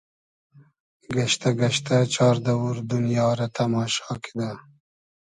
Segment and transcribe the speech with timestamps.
[1.15, 4.49] گئشتۂ گئشتۂ چار دئوور دونیا رۂ تئماشا کیدۂ